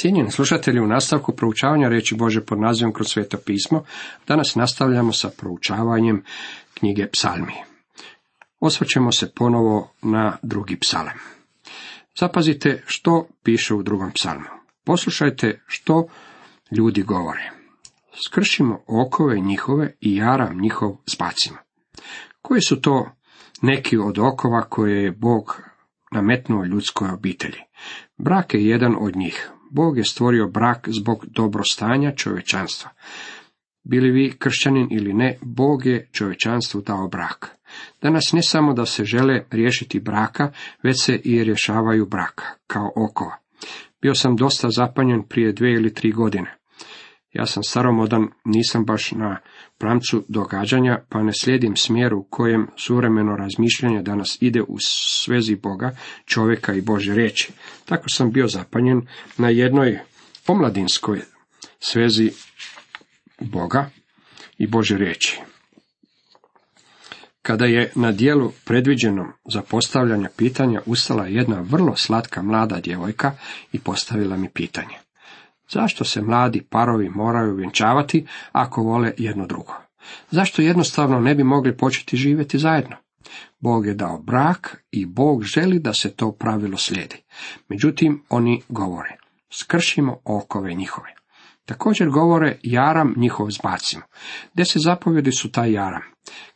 [0.00, 3.84] Cijenjeni slušatelji, u nastavku proučavanja reći Bože pod nazivom kroz sveto pismo,
[4.26, 6.24] danas nastavljamo sa proučavanjem
[6.74, 7.52] knjige psalmi.
[8.60, 11.18] Osvrćemo se ponovo na drugi psalm.
[12.20, 14.46] Zapazite što piše u drugom psalmu.
[14.84, 16.06] Poslušajte što
[16.78, 17.50] ljudi govore.
[18.26, 21.58] Skršimo okove njihove i jaram njihov zbacimo.
[22.42, 23.10] Koji su to
[23.62, 25.62] neki od okova koje je Bog
[26.12, 27.58] nametnuo ljudskoj obitelji?
[28.18, 29.50] Brak je jedan od njih.
[29.70, 32.90] Bog je stvorio brak zbog dobrostanja čovječanstva.
[33.84, 37.56] Bili vi kršćanin ili ne, Bog je čovječanstvu dao brak.
[38.02, 43.36] Danas ne samo da se žele riješiti braka, već se i rješavaju braka, kao okova.
[44.02, 46.59] Bio sam dosta zapanjen prije dvije ili tri godine.
[47.32, 49.38] Ja sam staromodan, nisam baš na
[49.78, 55.96] pramcu događanja, pa ne slijedim smjeru u kojem suvremeno razmišljanje danas ide u svezi Boga,
[56.24, 57.52] čovjeka i Bože riječi.
[57.84, 59.06] Tako sam bio zapanjen
[59.38, 59.98] na jednoj
[60.46, 61.20] omladinskoj
[61.78, 62.30] svezi
[63.40, 63.90] Boga
[64.58, 65.40] i Bože riječi.
[67.42, 73.32] Kada je na dijelu predviđenom za postavljanje pitanja ustala jedna vrlo slatka mlada djevojka
[73.72, 75.09] i postavila mi pitanje.
[75.70, 79.74] Zašto se mladi parovi moraju vjenčavati ako vole jedno drugo?
[80.30, 82.96] Zašto jednostavno ne bi mogli početi živjeti zajedno?
[83.60, 87.16] Bog je dao brak i Bog želi da se to pravilo slijedi.
[87.68, 89.16] Međutim, oni govore,
[89.50, 91.14] skršimo okove njihove.
[91.64, 94.02] Također govore, jaram njihov zbacimo.
[94.54, 96.02] Deset zapovjedi su taj jaram.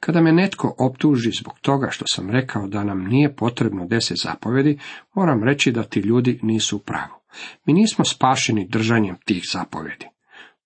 [0.00, 4.78] Kada me netko optuži zbog toga što sam rekao da nam nije potrebno deset zapovjedi,
[5.14, 7.23] moram reći da ti ljudi nisu u pravu.
[7.66, 10.06] Mi nismo spašeni držanjem tih zapovjedi.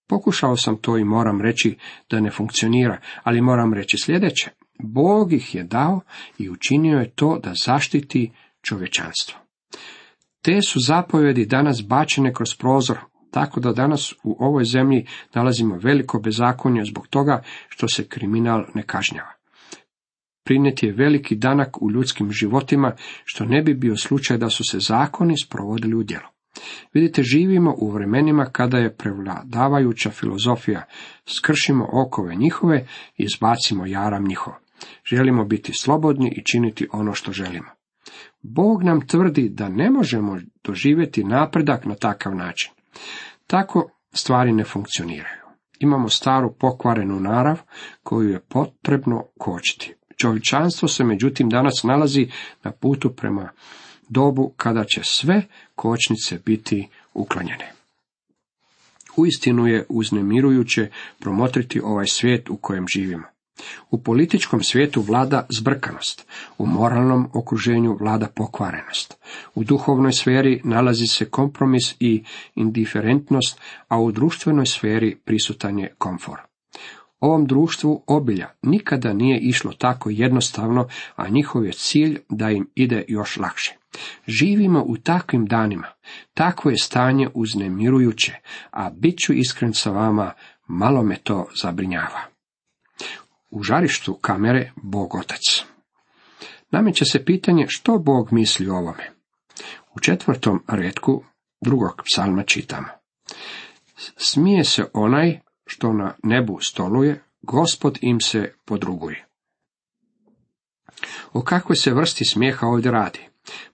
[0.09, 1.77] Pokušao sam to i moram reći
[2.11, 4.51] da ne funkcionira, ali moram reći sljedeće.
[4.79, 6.01] Bog ih je dao
[6.39, 9.39] i učinio je to da zaštiti čovječanstvo.
[10.43, 12.99] Te su zapovjedi danas bačene kroz prozor,
[13.31, 18.83] tako da danas u ovoj zemlji nalazimo veliko bezakonje zbog toga što se kriminal ne
[18.83, 19.33] kažnjava.
[20.45, 22.93] Prinjet je veliki danak u ljudskim životima,
[23.25, 26.29] što ne bi bio slučaj da su se zakoni sprovodili u djelo.
[26.93, 30.85] Vidite, živimo u vremenima kada je prevladavajuća filozofija
[31.27, 32.87] skršimo okove njihove
[33.17, 34.55] i izbacimo jaram njihov.
[35.05, 37.71] Želimo biti slobodni i činiti ono što želimo.
[38.43, 42.73] Bog nam tvrdi da ne možemo doživjeti napredak na takav način.
[43.47, 45.43] Tako stvari ne funkcioniraju.
[45.79, 47.61] Imamo staru pokvarenu narav
[48.03, 49.95] koju je potrebno kočiti.
[50.17, 52.29] Čovječanstvo se međutim danas nalazi
[52.65, 53.49] na putu prema
[54.09, 55.43] dobu kada će sve
[55.75, 57.73] kočnice biti uklanjene.
[59.17, 63.25] Uistinu je uznemirujuće promotriti ovaj svijet u kojem živimo.
[63.91, 66.27] U političkom svijetu vlada zbrkanost,
[66.59, 69.17] u moralnom okruženju vlada pokvarenost,
[69.55, 72.25] u duhovnoj sferi nalazi se kompromis i
[72.55, 76.39] indiferentnost, a u društvenoj sferi prisutan je komfor.
[77.21, 83.05] Ovom društvu obilja nikada nije išlo tako jednostavno, a njihov je cilj da im ide
[83.09, 83.78] još lakše.
[84.27, 85.87] Živimo u takvim danima,
[86.35, 88.35] takvo je stanje uznemirujuće,
[88.71, 90.33] a bit ću iskren sa vama,
[90.67, 92.21] malo me to zabrinjava.
[93.51, 95.65] U žarištu kamere Bog Otac.
[96.71, 99.11] Nameće se pitanje što Bog misli o ovome.
[99.95, 101.25] U četvrtom redku
[101.61, 102.89] drugog psalma čitamo.
[104.17, 109.27] Smije se onaj što na nebu stoluje, gospod im se podruguje.
[111.33, 113.29] O kakvoj se vrsti smijeha ovdje radi?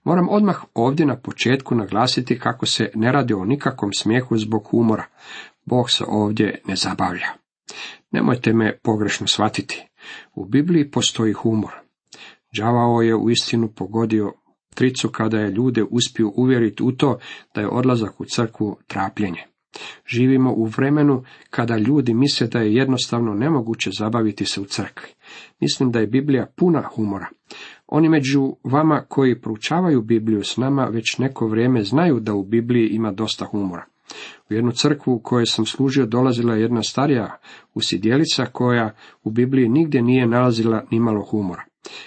[0.04, 5.04] Moram odmah ovdje na početku naglasiti kako se ne radi o nikakvom smijehu zbog humora.
[5.64, 7.26] Bog se ovdje ne zabavlja.
[8.10, 9.86] Nemojte me pogrešno shvatiti.
[10.34, 11.72] U Bibliji postoji humor.
[12.56, 14.32] Đavao je u istinu pogodio
[14.74, 17.18] tricu kada je ljude uspio uvjeriti u to
[17.54, 19.44] da je odlazak u crkvu trapljenje.
[20.06, 25.08] Živimo u vremenu kada ljudi misle da je jednostavno nemoguće zabaviti se u crkvi.
[25.60, 27.26] Mislim da je Biblija puna humora.
[27.96, 32.88] Oni među vama koji proučavaju Bibliju s nama već neko vrijeme znaju da u Bibliji
[32.88, 33.84] ima dosta humora.
[34.50, 37.38] U jednu crkvu u kojoj sam služio dolazila je jedna starija
[37.74, 41.64] usidjelica koja u Bibliji nigdje nije nalazila nimalo humora.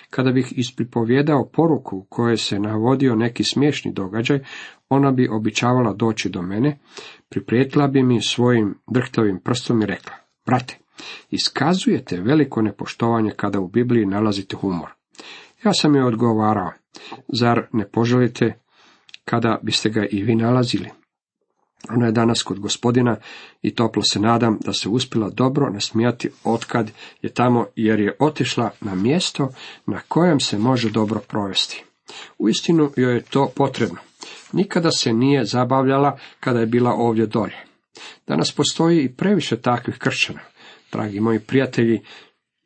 [0.10, 4.40] Kada bih ispripovjedao poruku koje se navodio neki smiješni događaj,
[4.90, 6.80] ona bi običavala doći do mene,
[7.30, 10.14] priprijetila bi mi svojim drhtavim prstom i rekla,
[10.46, 10.78] brate,
[11.30, 14.98] iskazujete veliko nepoštovanje kada u Bibliji nalazite humor.
[15.64, 16.72] Ja sam joj odgovarao,
[17.28, 18.60] zar ne poželite
[19.26, 20.90] kada biste ga i vi nalazili?
[21.90, 23.18] Ona je danas kod gospodina
[23.62, 28.70] i toplo se nadam da se uspjela dobro nasmijati otkad je tamo jer je otišla
[28.82, 29.50] na mjesto
[29.86, 31.84] na kojem se može dobro provesti.
[32.38, 33.98] Uistinu joj je to potrebno.
[34.52, 37.58] Nikada se nije zabavljala kada je bila ovdje dolje.
[38.28, 40.40] Danas postoji i previše takvih kršćana.
[40.92, 42.02] Dragi moji prijatelji,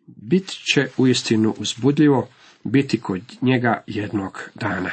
[0.08, 2.28] bit će uistinu uzbudljivo
[2.64, 4.92] biti kod njega jednog dana.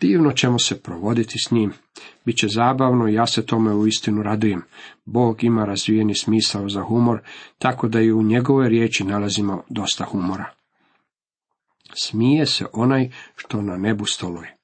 [0.00, 1.72] Divno ćemo se provoditi s njim.
[2.24, 4.62] Biće zabavno i ja se tome uistinu radujem.
[5.04, 7.20] Bog ima razvijeni smisao za humor,
[7.58, 10.50] tako da i u njegove riječi nalazimo dosta humora.
[11.94, 14.56] Smije se onaj što na nebu stoluje.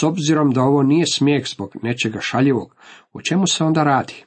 [0.00, 2.76] S obzirom da ovo nije smijeh zbog nečega šaljivog,
[3.12, 4.24] o čemu se onda radi?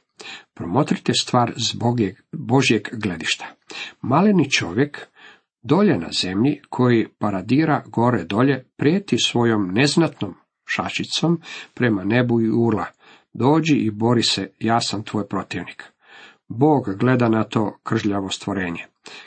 [0.54, 1.98] Promotrite stvar zbog
[2.32, 3.46] Božjeg gledišta.
[4.00, 5.06] Maleni čovjek,
[5.62, 10.34] dolje na zemlji, koji paradira gore dolje, prijeti svojom neznatnom
[10.64, 11.40] šačicom
[11.74, 12.86] prema nebu i urla.
[13.32, 15.84] Dođi i bori se, ja sam tvoj protivnik.
[16.48, 18.86] Bog gleda na to kržljavo stvorenje.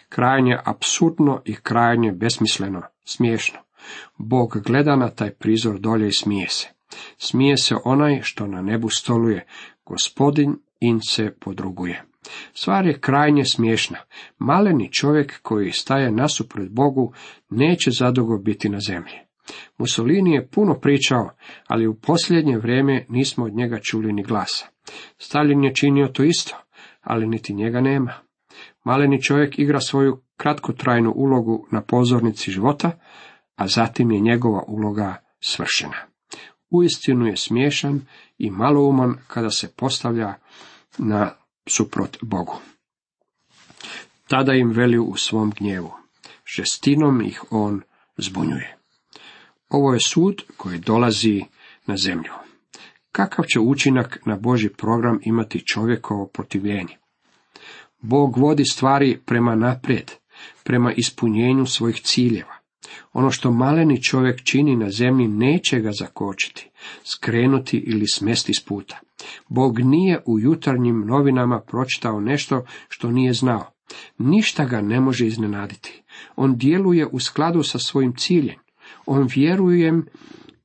[0.10, 3.60] Krajnje apsurdno i krajnje besmisleno, smiješno.
[4.18, 6.68] Bog gleda na taj prizor dolje i smije se.
[7.18, 9.46] Smije se onaj što na nebu stoluje,
[9.86, 12.04] gospodin in se podruguje.
[12.54, 13.98] Stvar je krajnje smiješna.
[14.38, 17.14] Maleni čovjek koji staje nasuprot Bogu
[17.50, 19.20] neće zadugo biti na zemlji.
[19.78, 21.30] Mussolini je puno pričao,
[21.68, 24.68] ali u posljednje vrijeme nismo od njega čuli ni glasa.
[25.18, 26.56] Stalin je činio to isto,
[27.02, 28.14] ali niti njega nema.
[28.84, 32.92] Maleni čovjek igra svoju kratkotrajnu ulogu na pozornici života,
[33.56, 35.98] a zatim je njegova uloga svršena.
[36.70, 38.02] Uistinu je smiješan
[38.38, 40.34] i malouman kada se postavlja
[40.98, 41.32] na
[41.68, 42.56] suprot Bogu.
[44.28, 45.94] Tada im veli u svom gnjevu.
[46.58, 47.82] Žestinom ih on
[48.18, 48.78] zbunjuje.
[49.70, 51.46] Ovo je sud koji dolazi
[51.86, 52.32] na zemlju.
[53.12, 56.98] Kakav će učinak na Boži program imati čovjekovo protivljenje?
[58.02, 60.12] Bog vodi stvari prema naprijed,
[60.64, 62.63] prema ispunjenju svojih ciljeva.
[63.14, 66.70] Ono što maleni čovjek čini na zemlji neće ga zakočiti,
[67.16, 69.00] skrenuti ili smesti s puta.
[69.50, 73.74] Bog nije u jutarnjim novinama pročitao nešto što nije znao.
[74.18, 76.04] Ništa ga ne može iznenaditi.
[76.36, 78.60] On djeluje u skladu sa svojim ciljem.
[79.06, 80.06] On vjerujem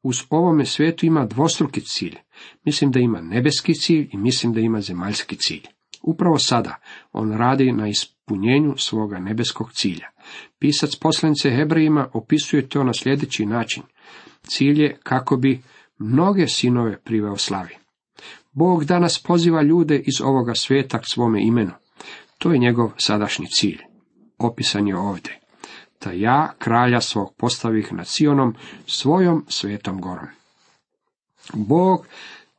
[0.02, 2.16] uz ovome svijetu ima dvostruki cilj.
[2.64, 5.62] Mislim da ima nebeski cilj i mislim da ima zemaljski cilj.
[6.02, 6.76] Upravo sada
[7.12, 10.06] on radi na ispunjenju svoga nebeskog cilja.
[10.58, 13.82] Pisac poslanice Hebrejima opisuje to na sljedeći način.
[14.42, 15.62] Cilj je kako bi
[15.98, 17.74] mnoge sinove priveo slavi.
[18.52, 21.72] Bog danas poziva ljude iz ovoga svijeta k svome imenu.
[22.38, 23.78] To je njegov sadašnji cilj.
[24.38, 25.40] Opisan je ovdje.
[26.04, 28.54] Da ja kralja svog postavih nad Sionom
[28.86, 30.26] svojom svetom gorom.
[31.54, 32.06] Bog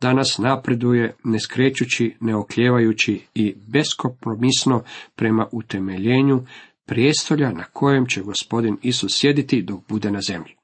[0.02, 4.84] danas napreduje ne skrećući, ne okljevajući i beskompromisno
[5.16, 6.46] prema utemeljenju
[6.90, 10.56] prijestolja na kojem će gospodin Isus sjediti dok bude na zemlji.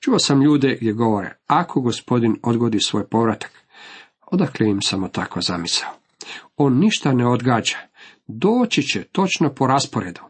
[0.00, 3.52] Čuo sam ljude gdje govore, ako gospodin odgodi svoj povratak,
[4.26, 5.90] odakle im samo tako zamisao.
[6.56, 7.76] On ništa ne odgađa,
[8.26, 10.20] doći će točno po rasporedu,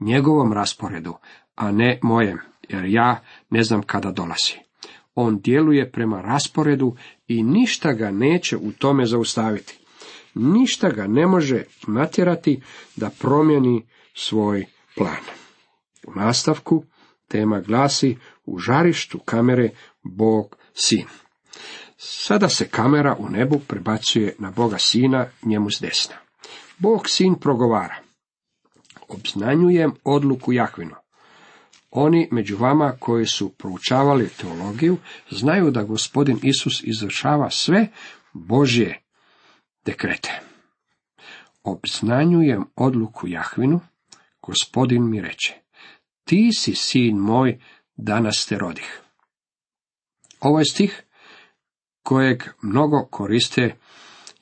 [0.00, 1.14] njegovom rasporedu,
[1.54, 3.20] a ne mojem, jer ja
[3.50, 4.54] ne znam kada dolazi.
[5.14, 6.96] On djeluje prema rasporedu
[7.28, 9.78] i ništa ga neće u tome zaustaviti.
[10.34, 12.62] Ništa ga ne može natjerati
[12.96, 15.24] da promijeni svoj plan.
[16.06, 16.84] U nastavku
[17.28, 19.70] tema glasi u žarištu kamere
[20.02, 21.06] Bog sin.
[21.96, 26.14] Sada se kamera u nebu prebacuje na Boga sina njemu s desna.
[26.78, 27.96] Bog sin progovara.
[29.08, 30.94] Obznanjujem odluku Jahvinu.
[31.90, 34.96] Oni među vama koji su proučavali teologiju
[35.30, 37.88] znaju da gospodin Isus izvršava sve
[38.32, 39.02] Božje
[39.84, 40.40] dekrete.
[41.62, 43.80] Obznanjujem odluku Jahvinu,
[44.46, 45.54] gospodin mi reče,
[46.24, 47.58] ti si sin moj,
[47.96, 49.00] danas te rodih.
[50.40, 51.02] Ovo je stih
[52.02, 53.76] kojeg mnogo koriste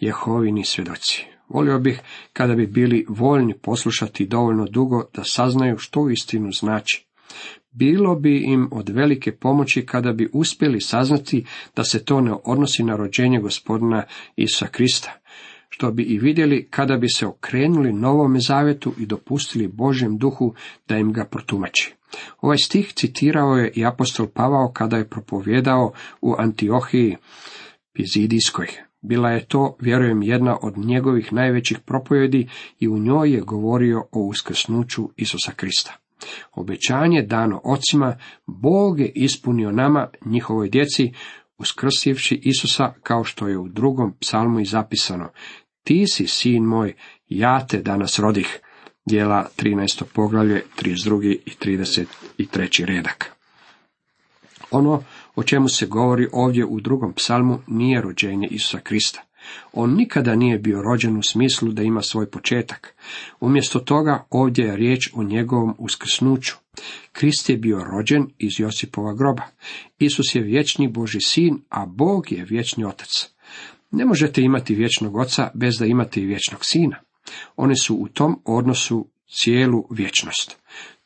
[0.00, 1.24] Jehovini svjedoci.
[1.48, 2.00] Volio bih
[2.32, 7.06] kada bi bili voljni poslušati dovoljno dugo da saznaju što istinu znači.
[7.70, 12.82] Bilo bi im od velike pomoći kada bi uspjeli saznati da se to ne odnosi
[12.82, 14.04] na rođenje gospodina
[14.36, 15.21] Isa Krista,
[15.74, 20.54] što bi i vidjeli kada bi se okrenuli novome zavetu i dopustili Božjem duhu
[20.88, 21.94] da im ga protumači.
[22.40, 27.16] Ovaj stih citirao je i apostol Pavao kada je propovjedao u Antiohiji
[27.92, 28.66] Pizidijskoj.
[29.00, 32.48] Bila je to, vjerujem, jedna od njegovih najvećih propovjedi
[32.78, 35.96] i u njoj je govorio o uskrsnuću Isusa Krista.
[36.52, 41.12] Obećanje dano ocima, Bog je ispunio nama, njihovoj djeci,
[41.62, 45.28] uskrsivši Isusa, kao što je u drugom psalmu i zapisano.
[45.84, 46.94] Ti si, sin moj,
[47.28, 48.60] ja te danas rodih.
[49.06, 50.04] Dijela 13.
[50.14, 51.38] poglavlje, 32.
[51.46, 51.52] i
[52.36, 52.84] 33.
[52.84, 53.32] redak.
[54.70, 55.02] Ono
[55.34, 59.22] o čemu se govori ovdje u drugom psalmu, nije rođenje Isusa Krista.
[59.72, 62.94] On nikada nije bio rođen u smislu da ima svoj početak.
[63.40, 66.54] Umjesto toga ovdje je riječ o njegovom uskrsnuću.
[67.12, 69.42] Krist je bio rođen iz Josipova groba.
[69.98, 73.28] Isus je vječni Boži sin, a Bog je vječni otac.
[73.92, 76.96] Ne možete imati vječnog oca bez da imate i vječnog sina.
[77.56, 80.56] Oni su u tom odnosu cijelu vječnost.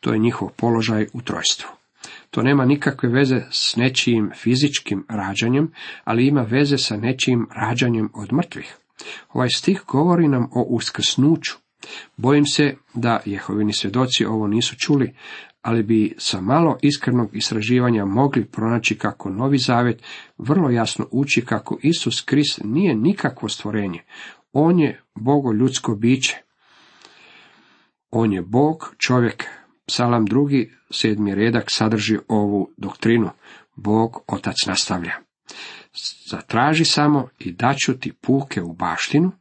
[0.01, 1.69] To je njihov položaj u trojstvu.
[2.31, 5.73] To nema nikakve veze s nečijim fizičkim rađanjem,
[6.05, 8.77] ali ima veze sa nečijim rađanjem od mrtvih.
[9.33, 11.53] Ovaj stih govori nam o uskrsnuću.
[12.17, 15.15] Bojim se da Jehovini svjedoci ovo nisu čuli,
[15.67, 20.03] ali bi sa malo iskrenog istraživanja mogli pronaći kako Novi Zavet
[20.39, 24.03] vrlo jasno uči kako Isus Krist nije nikakvo stvorenje.
[24.53, 26.43] On je Bogo ljudsko biće.
[28.11, 29.45] On je Bog, čovjek.
[29.87, 33.31] Psalam drugi, sedmi redak sadrži ovu doktrinu.
[33.77, 35.13] Bog, otac nastavlja.
[36.31, 39.33] Zatraži samo i daću ti puke u baštinu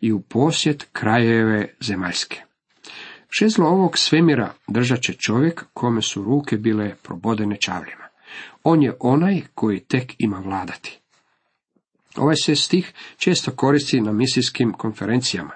[0.00, 2.42] i u posjet krajeve zemaljske.
[3.34, 8.08] Šezlo ovog svemira držat će čovjek kome su ruke bile probodene čavljima.
[8.62, 11.01] On je onaj koji tek ima vladati.
[12.16, 15.50] Ovaj se stih često koristi na misijskim konferencijama.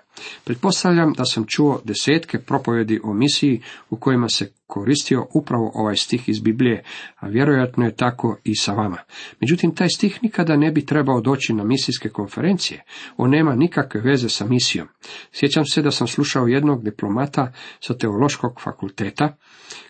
[0.45, 6.29] Pretpostavljam da sam čuo desetke propovjedi o misiji u kojima se koristio upravo ovaj stih
[6.29, 6.85] iz Biblije,
[7.17, 8.99] a vjerojatno je tako i sa vama.
[9.41, 12.85] Međutim, taj stih nikada ne bi trebao doći na misijske konferencije.
[13.17, 14.89] On nema nikakve veze sa misijom.
[15.33, 19.37] Sjećam se da sam slušao jednog diplomata sa teološkog fakulteta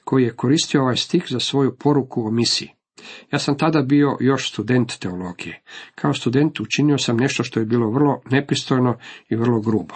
[0.04, 2.75] koji je koristio ovaj stih za svoju poruku o misiji.
[3.32, 5.62] Ja sam tada bio još student teologije.
[5.94, 8.98] Kao student učinio sam nešto što je bilo vrlo nepristojno
[9.28, 9.94] i vrlo grubo.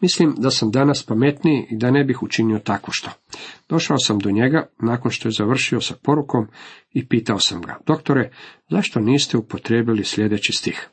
[0.00, 3.10] Mislim da sam danas pametniji i da ne bih učinio tako što.
[3.68, 6.46] Došao sam do njega nakon što je završio sa porukom
[6.90, 8.30] i pitao sam ga, doktore,
[8.70, 10.88] zašto niste upotrijebili sljedeći stih?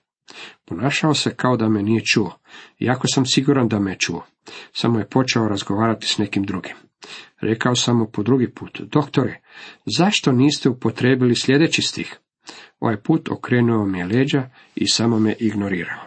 [0.66, 2.38] Ponašao se kao da me nije čuo,
[2.80, 4.26] iako sam siguran da me čuo.
[4.74, 6.76] Samo je počeo razgovarati s nekim drugim.
[7.40, 9.42] Rekao sam mu po drugi put, doktore,
[9.86, 12.20] zašto niste upotrebili sljedeći stih?
[12.80, 16.06] Ovaj put okrenuo mi je leđa i samo me ignorirao.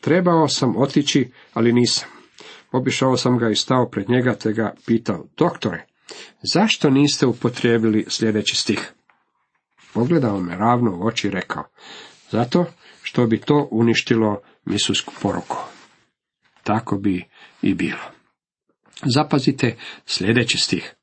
[0.00, 2.08] Trebao sam otići, ali nisam.
[2.72, 5.86] Obišao sam ga i stao pred njega te ga pitao, doktore,
[6.52, 8.92] zašto niste upotrijebili sljedeći stih?
[9.94, 11.64] Pogledao me ravno u oči i rekao,
[12.30, 12.66] zato
[13.02, 15.56] što bi to uništilo misusku poruku.
[16.62, 17.24] Tako bi
[17.62, 18.21] i bilo.
[19.04, 20.94] Zapazite sljedeći stih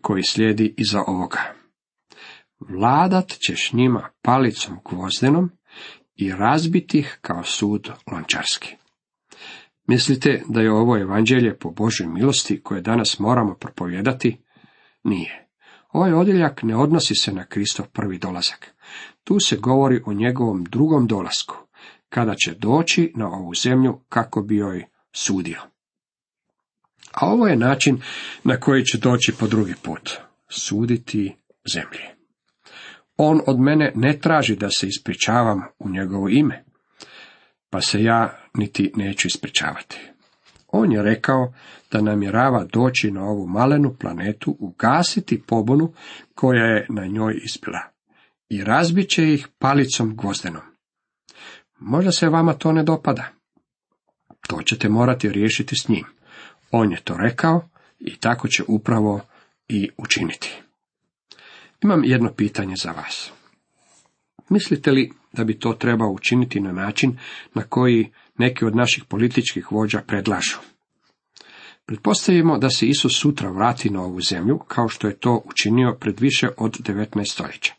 [0.00, 1.54] koji slijedi iza ovoga.
[2.60, 5.50] Vladat ćeš njima palicom gvozdenom
[6.16, 8.76] i razbiti ih kao sud lončarski.
[9.86, 14.44] Mislite da je ovo evanđelje po Božoj milosti koje danas moramo propovijedati?
[15.04, 15.48] Nije.
[15.92, 18.74] Ovaj odjeljak ne odnosi se na Kristov prvi dolazak.
[19.24, 21.56] Tu se govori o njegovom drugom dolasku,
[22.08, 25.71] kada će doći na ovu zemlju kako bi joj sudio.
[27.12, 28.00] A ovo je način
[28.44, 30.10] na koji će doći po drugi put.
[30.48, 31.36] Suditi
[31.72, 32.00] zemlji.
[33.16, 36.64] On od mene ne traži da se ispričavam u njegovo ime,
[37.70, 40.00] pa se ja niti neću ispričavati.
[40.68, 41.52] On je rekao
[41.90, 45.92] da namjerava doći na ovu malenu planetu, ugasiti pobunu
[46.34, 47.80] koja je na njoj ispila
[48.48, 50.62] i razbit će ih palicom gvozdenom.
[51.78, 53.28] Možda se vama to ne dopada.
[54.48, 56.04] To ćete morati riješiti s njim.
[56.72, 57.68] On je to rekao
[58.00, 59.20] i tako će upravo
[59.68, 60.62] i učiniti.
[61.82, 63.32] Imam jedno pitanje za vas.
[64.48, 67.18] Mislite li da bi to trebao učiniti na način
[67.54, 70.58] na koji neki od naših političkih vođa predlažu?
[71.86, 76.20] Pretpostavimo da se Isus sutra vrati na ovu zemlju, kao što je to učinio pred
[76.20, 77.74] više od 19 stoljeća.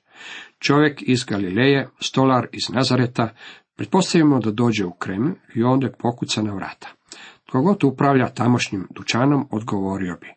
[0.60, 3.36] Čovjek iz Galileje, stolar iz Nazareta,
[3.76, 6.88] pretpostavimo da dođe u Kreml i onda pokuca na vrata.
[7.54, 10.28] Kogod upravlja tamošnjim dućanom, odgovorio bi.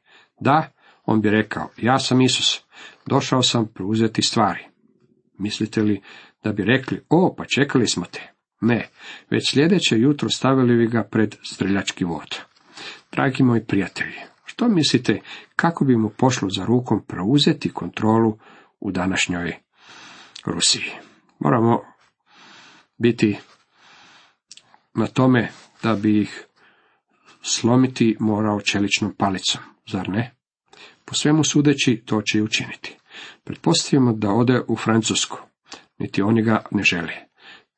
[0.40, 0.72] Da,
[1.04, 2.60] on bi rekao, ja sam Isus,
[3.06, 4.64] došao sam preuzeti stvari.
[5.38, 6.02] Mislite li
[6.44, 8.32] da bi rekli, o, pa čekali smo te?
[8.60, 8.88] Ne,
[9.30, 12.36] već sljedeće jutro stavili bi ga pred streljački vod.
[13.12, 15.20] Dragi moji prijatelji, što mislite
[15.56, 18.38] kako bi mu pošlo za rukom preuzeti kontrolu
[18.80, 19.56] u današnjoj
[20.46, 20.90] Rusiji?
[21.38, 21.82] Moramo
[22.98, 23.38] biti
[24.94, 25.48] na tome
[25.82, 26.46] da bi ih
[27.46, 29.62] slomiti morao čeličnom palicom,
[29.92, 30.34] zar ne?
[31.04, 32.96] Po svemu sudeći to će i učiniti.
[33.44, 35.38] Pretpostavimo da ode u Francusku,
[35.98, 37.12] niti oni ga ne žele.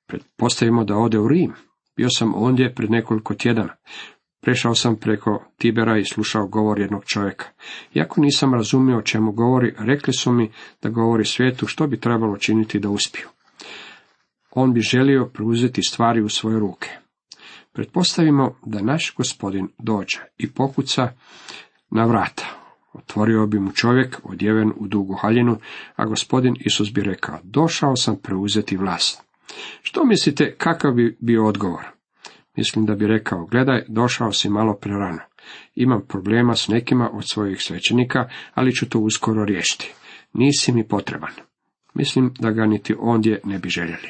[0.06, 1.52] Pretpostavimo da ode u Rim.
[1.96, 3.76] Bio sam ondje pred nekoliko tjedana.
[4.40, 7.46] Prešao sam preko Tibera i slušao govor jednog čovjeka.
[7.94, 10.50] Iako nisam razumio o čemu govori, rekli su mi
[10.82, 13.28] da govori svijetu što bi trebalo činiti da uspiju.
[14.50, 16.88] On bi želio preuzeti stvari u svoje ruke.
[17.78, 21.08] Pretpostavimo da naš gospodin dođe i pokuca
[21.90, 22.46] na vrata.
[22.92, 25.56] Otvorio bi mu čovjek odjeven u dugu haljinu,
[25.96, 29.22] a gospodin Isus bi rekao, došao sam preuzeti vlast.
[29.82, 31.84] Što mislite, kakav bi bio odgovor?
[32.56, 35.20] Mislim da bi rekao, gledaj, došao si malo prerano.
[35.74, 39.92] Imam problema s nekima od svojih svećenika, ali ću to uskoro riješiti.
[40.32, 41.32] Nisi mi potreban.
[41.94, 44.08] Mislim da ga niti ondje ne bi željeli.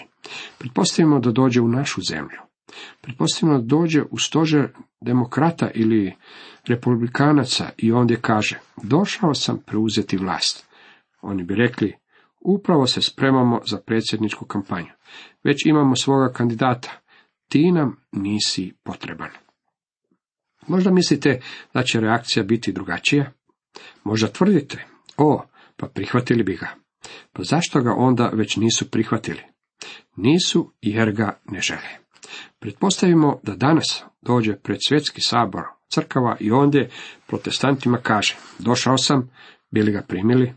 [0.58, 2.47] Pretpostavimo da dođe u našu zemlju.
[3.00, 4.68] Pretpostavimo da dođe u stožer
[5.00, 6.14] demokrata ili
[6.66, 10.66] republikanaca i ondje kaže, došao sam preuzeti vlast.
[11.20, 11.96] Oni bi rekli,
[12.40, 14.92] upravo se spremamo za predsjedničku kampanju.
[15.44, 17.00] Već imamo svoga kandidata.
[17.48, 19.30] Ti nam nisi potreban.
[20.66, 21.40] Možda mislite
[21.74, 23.32] da će reakcija biti drugačija?
[24.04, 24.84] Možda tvrdite,
[25.16, 25.42] o,
[25.76, 26.74] pa prihvatili bi ga.
[27.32, 29.42] Pa zašto ga onda već nisu prihvatili?
[30.16, 32.07] Nisu jer ga ne žele.
[32.58, 36.90] Pretpostavimo da danas dođe pred svjetski sabor crkava i ondje
[37.26, 39.30] protestantima kaže, došao sam,
[39.70, 40.54] bili ga primili,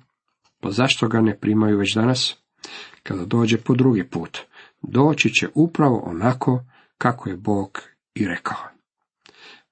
[0.60, 2.38] pa zašto ga ne primaju već danas?
[3.04, 4.38] Kada dođe po drugi put,
[4.82, 6.64] doći će upravo onako
[6.98, 7.82] kako je Bog
[8.16, 8.58] i rekao.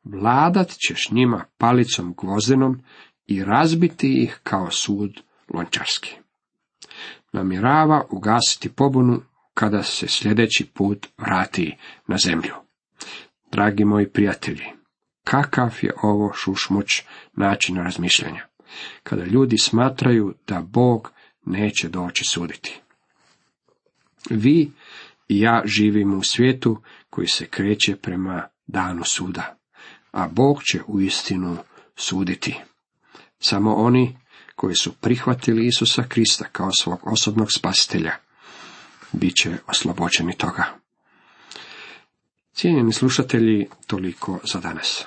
[0.04, 2.82] Vladat ćeš njima palicom gvozdenom
[3.28, 5.12] i razbiti ih kao sud
[5.54, 6.16] lončarski.
[7.34, 9.22] Namjerava ugasiti pobunu
[9.60, 12.54] kada se sljedeći put vrati na zemlju.
[13.52, 14.66] Dragi moji prijatelji,
[15.24, 16.88] kakav je ovo šušmuć
[17.34, 18.46] način razmišljanja,
[19.04, 21.12] kada ljudi smatraju da Bog
[21.46, 22.82] neće doći suditi.
[24.30, 24.72] Vi
[25.28, 29.58] i ja živimo u svijetu koji se kreće prema danu suda,
[30.12, 31.58] a Bog će uistinu
[31.96, 32.60] suditi.
[33.40, 34.18] Samo oni
[34.56, 38.29] koji su prihvatili Isusa Krista kao svog osobnog spasitelja,
[39.12, 40.64] bit će oslobođeni toga.
[42.54, 45.06] Cijenjeni slušatelji, toliko za danas.